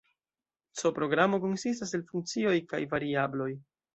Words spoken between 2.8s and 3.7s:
variabloj.